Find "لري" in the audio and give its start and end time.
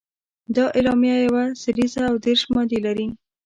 2.85-3.07